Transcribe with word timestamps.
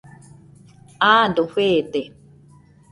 Aado 1.11 1.43
feede. 1.53 2.01